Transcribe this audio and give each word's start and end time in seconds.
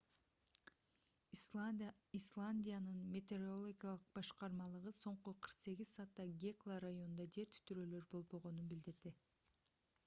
исландиянын 2.19 3.03
метеорологиялык 3.17 4.07
башкармалыгы 4.19 4.95
соңку 5.01 5.35
48 5.49 5.89
саатта 5.99 6.27
гекла 6.47 6.81
районунда 6.87 7.29
жер 7.39 7.53
титирөөлөр 7.59 8.09
болбогонун 8.17 8.75
билдирди 8.75 9.15